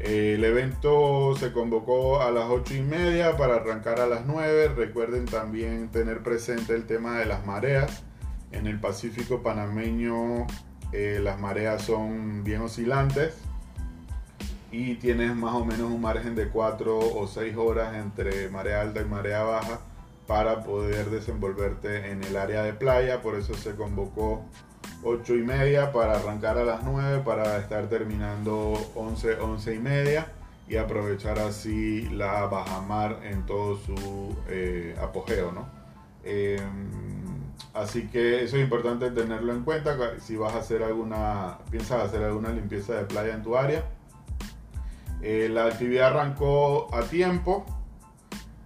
El 0.00 0.42
evento 0.44 1.36
se 1.38 1.52
convocó 1.52 2.20
a 2.20 2.30
las 2.32 2.46
8 2.50 2.74
y 2.74 2.82
media 2.82 3.36
para 3.36 3.56
arrancar 3.56 4.00
a 4.00 4.06
las 4.06 4.26
9. 4.26 4.72
Recuerden 4.76 5.24
también 5.24 5.88
tener 5.90 6.22
presente 6.22 6.74
el 6.74 6.84
tema 6.84 7.18
de 7.18 7.26
las 7.26 7.46
mareas. 7.46 8.02
En 8.50 8.66
el 8.66 8.80
Pacífico 8.80 9.42
panameño 9.42 10.46
eh, 10.94 11.18
las 11.20 11.40
mareas 11.40 11.82
son 11.82 12.44
bien 12.44 12.60
oscilantes 12.62 13.34
y 14.70 14.94
tienes 14.94 15.34
más 15.34 15.54
o 15.54 15.64
menos 15.64 15.90
un 15.90 16.00
margen 16.00 16.36
de 16.36 16.48
4 16.48 16.98
o 16.98 17.26
6 17.26 17.56
horas 17.56 17.96
entre 17.96 18.48
marea 18.48 18.80
alta 18.80 19.00
y 19.00 19.04
marea 19.04 19.42
baja 19.42 19.80
para 20.28 20.62
poder 20.62 21.10
desenvolverte 21.10 22.12
en 22.12 22.22
el 22.22 22.36
área 22.36 22.62
de 22.62 22.74
playa. 22.74 23.22
Por 23.22 23.34
eso 23.34 23.54
se 23.54 23.74
convocó 23.74 24.44
8 25.02 25.34
y 25.34 25.42
media 25.42 25.90
para 25.90 26.14
arrancar 26.14 26.58
a 26.58 26.64
las 26.64 26.84
9 26.84 27.22
para 27.24 27.58
estar 27.58 27.88
terminando 27.88 28.74
11, 28.94 29.40
11 29.40 29.74
y 29.74 29.78
media 29.80 30.28
y 30.68 30.76
aprovechar 30.76 31.40
así 31.40 32.08
la 32.10 32.46
bajamar 32.46 33.18
en 33.24 33.44
todo 33.46 33.76
su 33.78 34.36
eh, 34.48 34.96
apogeo, 35.00 35.50
¿no? 35.50 35.66
Em, 36.22 37.13
así 37.72 38.06
que 38.08 38.44
eso 38.44 38.56
es 38.56 38.62
importante 38.62 39.10
tenerlo 39.10 39.52
en 39.52 39.62
cuenta 39.62 39.96
si 40.20 40.36
vas 40.36 40.54
a 40.54 40.58
hacer 40.58 40.82
alguna, 40.82 41.58
piensas 41.70 42.02
hacer 42.02 42.22
alguna 42.22 42.50
limpieza 42.50 42.94
de 42.94 43.04
playa 43.04 43.34
en 43.34 43.42
tu 43.42 43.56
área. 43.56 43.84
Eh, 45.22 45.48
la 45.50 45.66
actividad 45.66 46.08
arrancó 46.08 46.94
a 46.94 47.02
tiempo, 47.02 47.64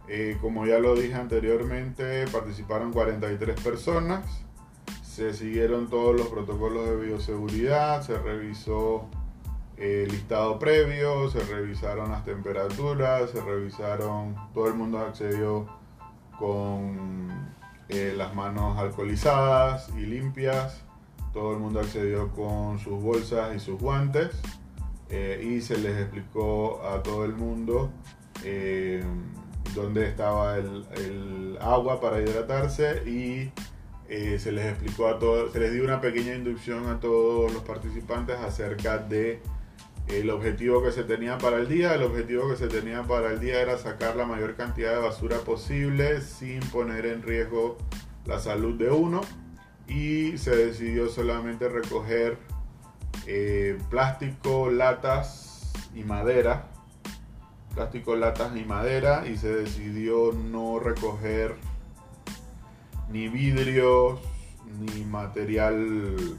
eh, 0.08 0.36
como 0.40 0.66
ya 0.66 0.78
lo 0.78 0.94
dije 0.94 1.14
anteriormente, 1.14 2.26
participaron 2.28 2.92
43 2.92 3.60
personas, 3.60 4.24
se 5.02 5.34
siguieron 5.34 5.88
todos 5.88 6.16
los 6.16 6.28
protocolos 6.28 6.88
de 6.88 6.96
bioseguridad, 6.96 8.02
se 8.02 8.18
revisó 8.18 9.08
el 9.76 10.08
listado 10.08 10.58
previo, 10.58 11.30
se 11.30 11.40
revisaron 11.40 12.10
las 12.10 12.24
temperaturas, 12.24 13.30
se 13.30 13.40
revisaron, 13.40 14.34
todo 14.52 14.66
el 14.66 14.74
mundo 14.74 14.98
accedió 14.98 15.66
con 16.38 17.54
eh, 17.88 18.12
las 18.16 18.34
manos 18.34 18.78
alcoholizadas 18.78 19.88
y 19.96 20.00
limpias, 20.00 20.82
todo 21.32 21.52
el 21.52 21.58
mundo 21.58 21.80
accedió 21.80 22.30
con 22.32 22.78
sus 22.78 23.02
bolsas 23.02 23.56
y 23.56 23.60
sus 23.60 23.80
guantes 23.80 24.30
eh, 25.08 25.42
y 25.42 25.60
se 25.62 25.78
les 25.78 25.98
explicó 25.98 26.82
a 26.86 27.02
todo 27.02 27.24
el 27.24 27.34
mundo 27.34 27.90
eh, 28.44 29.02
dónde 29.74 30.06
estaba 30.06 30.58
el, 30.58 31.56
agua 31.60 32.00
para 32.00 32.20
hidratarse 32.20 33.02
y 33.08 33.50
se 34.38 34.52
les 34.52 34.66
explicó 34.66 35.08
a 35.08 35.18
todos, 35.18 35.52
se 35.52 35.60
les 35.60 35.72
dio 35.72 35.84
una 35.84 36.00
pequeña 36.00 36.34
inducción 36.34 36.86
a 36.88 37.00
todos 37.00 37.52
los 37.52 37.62
participantes 37.62 38.36
acerca 38.38 38.98
de 38.98 39.40
el 40.08 40.30
objetivo 40.30 40.82
que 40.82 40.90
se 40.90 41.04
tenía 41.04 41.36
para 41.38 41.58
el 41.58 41.68
día, 41.68 41.94
el 41.94 42.02
objetivo 42.02 42.48
que 42.48 42.56
se 42.56 42.68
tenía 42.68 43.02
para 43.02 43.30
el 43.30 43.40
día 43.40 43.60
era 43.60 43.76
sacar 43.76 44.16
la 44.16 44.24
mayor 44.24 44.56
cantidad 44.56 44.94
de 44.94 45.00
basura 45.00 45.38
posible 45.38 46.22
sin 46.22 46.60
poner 46.60 47.06
en 47.06 47.22
riesgo 47.22 47.76
la 48.24 48.38
salud 48.38 48.78
de 48.78 48.90
uno. 48.90 49.20
Y 49.86 50.36
se 50.38 50.54
decidió 50.54 51.08
solamente 51.08 51.68
recoger 51.68 52.38
eh, 53.26 53.78
plástico, 53.90 54.70
latas 54.70 55.72
y 55.94 56.04
madera, 56.04 56.68
plástico, 57.74 58.16
latas 58.16 58.56
y 58.56 58.64
madera. 58.64 59.26
Y 59.26 59.36
se 59.36 59.54
decidió 59.54 60.32
no 60.32 60.78
recoger 60.78 61.56
ni 63.10 63.28
vidrios 63.28 64.20
ni 64.80 65.04
material 65.04 66.36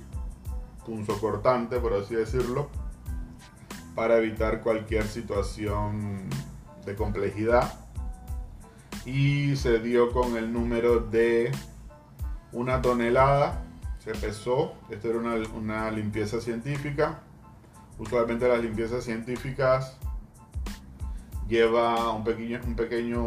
punzocortante 0.86 1.80
por 1.80 1.94
así 1.94 2.16
decirlo 2.16 2.70
para 4.00 4.16
evitar 4.16 4.62
cualquier 4.62 5.04
situación 5.04 6.30
de 6.86 6.96
complejidad. 6.96 7.74
Y 9.06 9.58
se 9.58 9.80
dio 9.80 10.14
con 10.14 10.38
el 10.38 10.54
número 10.54 11.02
de 11.02 11.52
una 12.54 12.82
tonelada, 12.82 13.62
se 14.02 14.14
pesó, 14.14 14.76
esto 14.90 15.10
era 15.10 15.20
una, 15.54 15.92
limpieza 15.92 16.40
científica. 16.40 17.20
Usualmente 17.98 18.48
las 18.48 18.62
limpiezas 18.62 19.04
científicas 19.04 19.98
lleva 21.50 22.14
un 22.14 22.24
pequeño, 22.24 22.62
un 22.66 22.76
pequeño, 22.78 23.26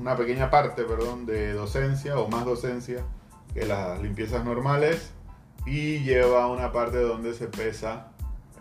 una 0.00 0.16
pequeña 0.16 0.48
parte, 0.48 0.84
perdón, 0.84 1.26
de 1.26 1.52
docencia 1.52 2.18
o 2.18 2.28
más 2.28 2.46
docencia 2.46 3.04
que 3.52 3.66
las 3.66 4.00
limpiezas 4.00 4.42
normales 4.42 5.10
y 5.66 5.98
lleva 5.98 6.46
una 6.46 6.72
parte 6.72 6.96
donde 6.96 7.34
se 7.34 7.48
pesa 7.48 8.11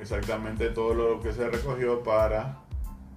exactamente 0.01 0.69
todo 0.69 0.93
lo 0.93 1.21
que 1.21 1.31
se 1.31 1.47
recogió 1.47 2.03
para 2.03 2.57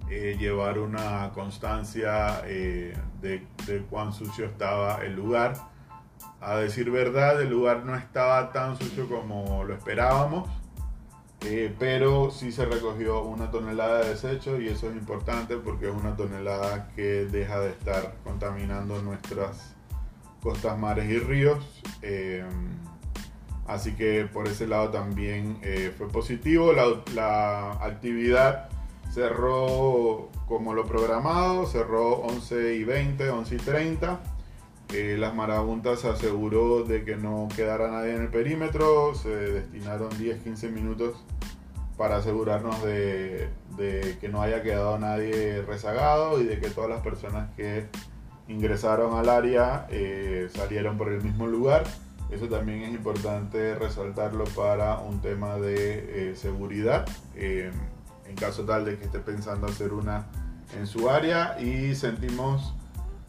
eh, 0.09 0.37
llevar 0.39 0.77
una 0.77 1.31
constancia 1.33 2.43
eh, 2.45 2.95
de, 3.21 3.43
cuán 3.89 4.13
sucio 4.13 4.45
estaba 4.45 5.03
el 5.03 5.15
lugar. 5.15 5.55
A 6.39 6.57
decir 6.57 6.91
verdad, 6.91 7.41
el 7.41 7.49
lugar 7.49 7.83
no 7.85 7.95
estaba 7.95 8.51
tan 8.51 8.77
sucio 8.77 9.09
como 9.09 9.63
lo 9.63 9.73
esperábamos, 9.73 10.47
eh, 11.41 11.73
pero 11.79 12.29
sí 12.29 12.51
se 12.51 12.65
recogió 12.65 13.23
una 13.23 13.49
tonelada 13.49 14.01
de 14.01 14.09
desecho 14.09 14.61
y 14.61 14.67
eso 14.67 14.89
es 14.89 14.95
importante 14.95 15.57
porque 15.57 15.89
es 15.89 15.95
una 15.95 16.15
tonelada 16.15 16.91
que 16.95 17.25
deja 17.25 17.59
de 17.59 17.71
estar 17.71 18.15
contaminando 18.23 19.01
nuestras 19.01 19.73
costas, 20.39 20.77
mares 20.77 21.09
y 21.09 21.17
ríos. 21.17 21.81
Así 23.67 23.93
que 23.95 24.27
por 24.31 24.47
ese 24.47 24.67
lado 24.67 24.89
también 24.89 25.57
eh, 25.63 25.91
fue 25.97 26.07
positivo. 26.07 26.71
La, 26.73 27.71
actividad 27.81 28.69
cerró 29.11 30.29
como 30.47 30.73
lo 30.73 30.85
programado, 30.85 31.65
cerró 31.65 32.17
11 32.17 32.75
y 32.75 32.83
20, 32.83 33.29
11 33.29 33.55
y 33.55 33.57
30. 33.57 34.19
Eh, 34.93 35.15
las 35.17 35.33
marabuntas 35.33 36.01
se 36.01 36.09
aseguró 36.09 36.83
de 36.83 37.03
que 37.03 37.15
no 37.15 37.47
quedara 37.55 37.89
nadie 37.89 38.15
en 38.15 38.21
el 38.21 38.29
perímetro. 38.29 39.15
Se 39.15 39.29
destinaron 39.29 40.11
10-15 40.11 40.71
minutos 40.71 41.23
para 41.97 42.17
asegurarnos 42.17 42.83
de, 42.83 43.49
que 44.19 44.29
no 44.29 44.41
haya 44.41 44.61
quedado 44.61 44.99
nadie 44.99 45.63
rezagado 45.63 46.39
y 46.39 46.43
de 46.43 46.59
que 46.59 46.69
todas 46.69 46.89
las 46.89 47.01
personas 47.01 47.49
que 47.55 47.87
ingresaron 48.47 49.17
al 49.17 49.29
área 49.29 49.87
eh, 49.89 50.49
salieron 50.53 50.97
por 50.97 51.11
el 51.11 51.23
mismo 51.23 51.47
lugar. 51.47 51.83
Eso 52.29 52.47
también 52.47 52.81
es 52.81 52.89
importante 52.89 53.75
resaltarlo 53.75 54.45
para 54.55 54.97
un 54.99 55.21
tema 55.21 55.57
de 55.57 56.31
eh, 56.31 56.35
seguridad, 56.35 57.05
eh, 57.35 57.71
en 58.27 58.35
caso 58.35 58.63
tal 58.63 58.85
de 58.85 58.97
que 58.97 59.05
esté 59.05 59.19
pensando 59.19 59.67
hacer 59.67 59.93
una 59.93 60.25
en 60.75 60.87
su 60.87 61.09
área 61.09 61.59
y 61.61 61.93
sentimos 61.93 62.73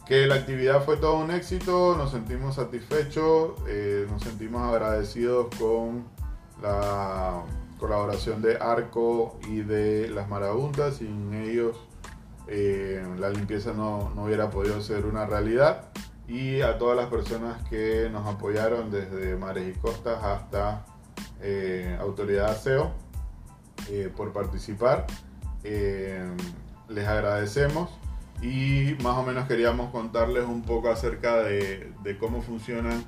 que 0.07 0.27
la 0.27 0.37
actividad 0.37 0.83
fue 0.85 0.97
todo 0.97 1.19
un 1.19 1.31
éxito, 1.31 1.95
nos 1.97 2.13
sentimos 2.13 2.55
satisfechos, 2.55 3.53
eh, 3.69 4.07
nos 4.11 4.23
sentimos 4.23 4.63
agradecidos 4.63 5.55
con 5.59 6.05
la 6.63 7.43
colaboración 7.79 8.41
de 8.41 8.57
Arco 8.57 9.39
y 9.49 9.61
de 9.61 10.09
las 10.09 10.29
Marabuntas, 10.29 10.97
sin 10.97 11.35
ellos 11.35 11.77
la 13.19 13.29
limpieza 13.31 13.73
no, 13.73 14.13
no 14.15 14.25
hubiera 14.25 14.51
podido 14.51 14.81
ser 14.81 15.05
una 15.05 15.27
realidad 15.27 15.89
y 16.29 16.61
a 16.61 16.77
todas 16.79 16.97
las 16.97 17.07
personas 17.07 17.63
que 17.69 18.09
nos 18.11 18.27
apoyaron 18.27 18.91
desde 18.91 19.37
Mares 19.37 19.77
y 19.77 19.79
Costas 19.79 20.23
hasta 20.23 20.85
eh, 21.41 21.97
Autoridad 22.01 22.51
ASEO 22.51 22.93
eh, 23.89 24.11
por 24.15 24.33
participar. 24.33 25.07
Eh, 25.63 26.27
les 26.89 27.07
agradecemos 27.07 27.91
y 28.43 28.97
más 29.03 29.17
o 29.19 29.23
menos 29.23 29.47
queríamos 29.47 29.91
contarles 29.91 30.45
un 30.45 30.63
poco 30.63 30.91
acerca 30.91 31.37
de, 31.43 31.93
de, 32.03 32.19
cómo 32.19 32.43
funcionan 32.43 33.05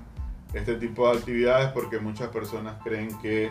este 0.53 0.77
tipo 0.77 1.11
de 1.11 1.19
actividades 1.19 1.71
porque 1.73 1.99
muchas 1.99 2.29
personas 2.29 2.83
creen 2.83 3.17
que 3.21 3.51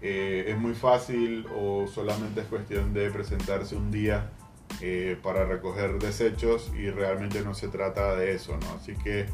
es 0.00 0.58
muy 0.58 0.74
fácil 0.74 1.46
o 1.56 1.86
solamente 1.86 2.40
es 2.40 2.46
cuestión 2.48 2.92
de 2.92 3.08
presentarse 3.10 3.76
un 3.76 3.92
día 3.92 4.30
eh, 4.84 5.16
para 5.22 5.44
recoger 5.44 6.00
desechos 6.00 6.72
y 6.76 6.90
realmente 6.90 7.42
no 7.42 7.54
se 7.54 7.68
trata 7.68 8.16
de 8.16 8.34
eso, 8.34 8.56
¿no? 8.56 8.66
Así 8.72 8.96
que 8.96 9.26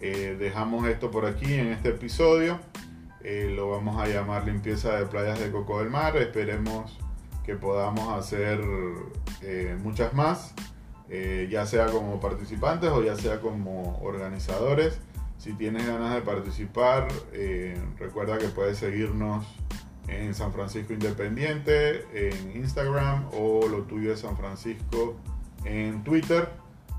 eh, 0.00 0.34
dejamos 0.38 0.88
esto 0.88 1.10
por 1.10 1.26
aquí 1.26 1.52
en 1.52 1.66
este 1.66 1.90
episodio. 1.90 2.58
Eh, 3.22 3.52
lo 3.54 3.68
vamos 3.68 4.00
a 4.00 4.08
llamar 4.08 4.46
limpieza 4.46 4.96
de 4.96 5.04
playas 5.04 5.38
de 5.40 5.50
Coco 5.50 5.80
del 5.80 5.90
Mar. 5.90 6.16
Esperemos 6.16 6.98
que 7.44 7.54
podamos 7.54 8.18
hacer 8.18 8.60
muchas 9.82 10.14
más, 10.14 10.54
ya 11.50 11.66
sea 11.66 11.88
como 11.88 12.18
participantes 12.18 12.88
o 12.88 13.02
ya 13.02 13.14
sea 13.14 13.40
como 13.40 13.98
organizadores. 14.02 14.98
Si 15.36 15.52
tienes 15.52 15.86
ganas 15.86 16.14
de 16.14 16.22
participar, 16.22 17.08
recuerda 17.98 18.38
que 18.38 18.48
puedes 18.48 18.78
seguirnos 18.78 19.44
en 20.08 20.34
San 20.34 20.52
Francisco 20.52 20.92
Independiente, 20.92 22.04
en 22.12 22.56
Instagram 22.56 23.26
o 23.32 23.66
lo 23.68 23.82
tuyo 23.82 24.10
de 24.10 24.16
San 24.16 24.36
Francisco 24.36 25.16
en 25.64 26.04
Twitter 26.04 26.48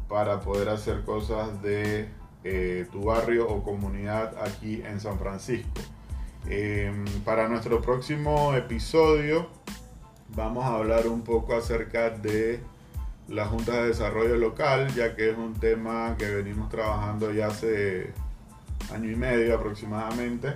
para 0.07 0.39
poder 0.41 0.69
hacer 0.69 1.03
cosas 1.03 1.61
de 1.61 2.09
eh, 2.43 2.87
tu 2.91 3.03
barrio 3.03 3.47
o 3.47 3.63
comunidad 3.63 4.35
aquí 4.43 4.81
en 4.85 4.99
San 4.99 5.19
Francisco. 5.19 5.81
Em, 6.47 7.05
para 7.23 7.47
nuestro 7.47 7.81
próximo 7.81 8.53
episodio 8.53 9.47
vamos 10.35 10.63
a 10.63 10.75
hablar 10.75 11.07
un 11.07 11.23
poco 11.23 11.55
acerca 11.55 12.11
de 12.11 12.59
la 13.27 13.47
Junta 13.47 13.81
de 13.81 13.87
Desarrollo 13.87 14.37
Local, 14.37 14.93
ya 14.93 15.15
que 15.15 15.31
es 15.31 15.37
un 15.37 15.53
tema 15.53 16.15
que 16.17 16.29
venimos 16.29 16.69
trabajando 16.69 17.31
ya 17.31 17.47
hace 17.47 18.13
año 18.93 19.09
y 19.09 19.15
medio 19.15 19.55
aproximadamente. 19.55 20.53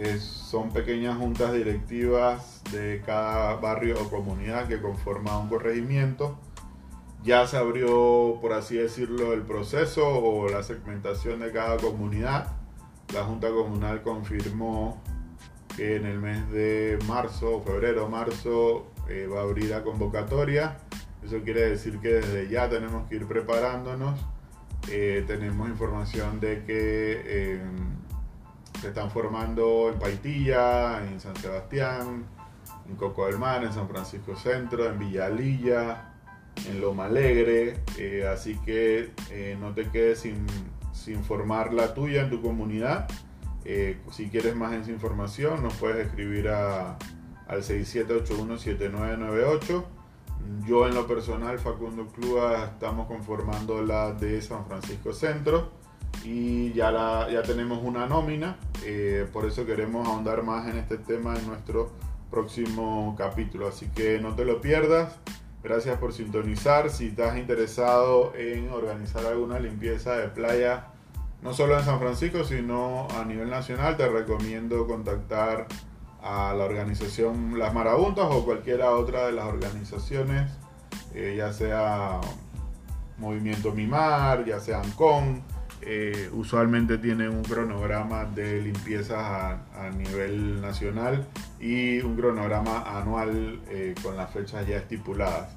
Em, 0.00 0.20
son 0.20 0.70
pequeñas 0.70 1.18
juntas 1.18 1.52
directivas 1.52 2.62
de 2.70 3.02
cada 3.04 3.56
barrio 3.56 4.00
o 4.00 4.08
comunidad 4.08 4.68
que 4.68 4.80
conforma 4.80 5.36
un 5.38 5.48
corregimiento. 5.48 6.38
Ya 7.24 7.48
se 7.48 7.56
abrió, 7.56 8.38
por 8.40 8.52
así 8.52 8.76
decirlo, 8.76 9.32
el 9.32 9.42
proceso 9.42 10.06
o 10.06 10.48
la 10.48 10.62
segmentación 10.62 11.40
de 11.40 11.50
cada 11.50 11.78
comunidad. 11.78 12.54
la 13.12 13.24
Junta 13.24 13.48
Comunal 13.48 14.02
confirmó 14.02 15.02
que 15.76 15.96
en 15.96 16.06
el 16.06 16.20
mes 16.20 16.48
de 16.50 16.98
marzo, 17.08 17.62
febrero, 17.62 18.08
marzo, 18.08 18.86
eh, 19.08 19.26
va 19.26 19.40
a 19.40 19.42
abrir 19.42 19.70
la 19.70 19.82
convocatoria. 19.82 20.76
Eso 21.24 21.40
quiere 21.42 21.70
decir 21.70 21.98
que 21.98 22.08
desde 22.08 22.48
ya 22.48 22.68
tenemos 22.68 23.08
que 23.08 23.16
ir 23.16 23.26
preparándonos. 23.26 24.20
Eh, 24.90 25.24
tenemos 25.26 25.68
información 25.68 26.38
de 26.38 26.64
que 26.64 27.60
se 28.80 28.88
están 28.88 29.10
formando 29.10 29.90
en 29.92 29.98
Paitilla, 29.98 31.04
en 31.04 31.20
San 31.20 31.36
Sebastián, 31.36 32.24
en 32.88 32.96
Coco 32.96 33.26
del 33.26 33.36
Mar, 33.38 33.62
en 33.64 33.72
San 33.72 33.88
Francisco 33.88 34.36
Centro, 34.36 34.88
en 34.88 34.98
Villalilla, 34.98 36.12
en 36.68 36.80
Loma 36.80 37.06
Alegre. 37.06 37.80
Eh, 37.98 38.28
así 38.32 38.56
que 38.64 39.10
eh, 39.30 39.56
no 39.60 39.74
te 39.74 39.88
quedes 39.88 40.20
sin, 40.20 40.46
sin, 40.92 41.24
formar 41.24 41.72
la 41.72 41.94
tuya 41.94 42.22
en 42.22 42.30
tu 42.30 42.40
comunidad. 42.40 43.08
Eh, 43.64 43.98
si 44.10 44.28
quieres 44.28 44.54
más 44.54 44.88
información, 44.88 45.60
nos 45.62 45.74
puedes 45.74 46.06
escribir 46.06 46.48
a, 46.48 46.96
al 47.48 47.62
6781-7998. 47.62 49.84
Yo 50.66 50.86
en 50.86 50.94
lo 50.94 51.06
personal, 51.06 51.58
Facundo 51.58 52.06
Clua, 52.06 52.70
estamos 52.72 53.06
conformando 53.08 53.82
la 53.82 54.12
de 54.12 54.40
San 54.40 54.64
Francisco 54.66 55.12
Centro 55.12 55.77
y 56.30 56.74
ya, 56.74 56.90
la, 56.90 57.30
ya 57.30 57.42
tenemos 57.42 57.82
una 57.82 58.06
nómina. 58.06 58.58
por 59.32 59.46
eso 59.46 59.64
queremos 59.64 60.06
ahondar 60.06 60.42
más 60.42 60.68
en 60.68 60.76
este 60.76 60.98
tema 60.98 61.34
en 61.34 61.46
nuestro 61.46 61.90
próximo 62.30 63.14
capítulo. 63.16 63.66
Así 63.66 63.86
que 63.86 64.18
no 64.20 64.34
te 64.34 64.44
lo 64.44 64.60
pierdas. 64.60 65.16
Gracias 65.62 65.96
por 65.96 66.12
sintonizar. 66.12 66.90
Si 66.90 67.06
estás 67.06 67.38
interesado 67.38 68.34
en 68.36 68.68
organizar 68.68 69.24
alguna 69.24 69.58
limpieza 69.58 70.16
de 70.16 70.28
playa, 70.28 70.88
no 71.40 71.54
solo 71.54 71.78
en 71.78 71.84
San 71.86 71.98
Francisco, 71.98 72.44
sino 72.44 73.08
a 73.18 73.24
nivel 73.24 73.48
nacional, 73.48 73.96
te 73.96 74.06
recomiendo 74.06 74.86
contactar 74.86 75.66
a 76.22 76.52
la 76.52 76.64
organización 76.64 77.58
Las 77.58 77.72
Marabuntas 77.72 78.26
o 78.28 78.44
cualquiera 78.44 78.90
otra 78.90 79.24
de 79.28 79.32
las 79.32 79.46
organizaciones, 79.46 80.52
eh, 81.14 81.36
ya 81.38 81.54
sea 81.54 82.20
Movimiento 83.16 83.72
Mimar, 83.72 84.44
ya 84.44 84.60
sea 84.60 84.82
ANCON 84.82 85.42
eh, 85.82 86.30
usualmente 86.32 86.98
tienen 86.98 87.30
un 87.30 87.42
cronograma 87.42 88.24
de 88.24 88.60
limpieza 88.60 89.50
a, 89.52 89.90
nivel 89.96 90.60
nacional 90.60 91.26
y 91.60 92.00
un 92.00 92.16
cronograma 92.16 92.98
anual 92.98 93.60
eh, 93.68 93.94
con 94.02 94.16
las 94.16 94.30
fechas 94.32 94.66
ya 94.66 94.76
estipuladas. 94.76 95.50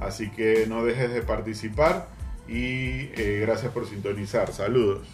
Así 0.00 0.30
que 0.30 0.66
no 0.68 0.84
dejes 0.84 1.12
de 1.12 1.22
participar 1.22 2.08
y 2.48 3.10
eh, 3.16 3.38
gracias 3.42 3.72
por 3.72 3.86
sintonizar. 3.86 4.52
Saludos. 4.52 5.06